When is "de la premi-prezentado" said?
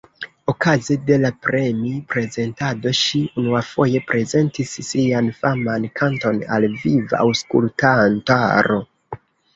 1.09-2.93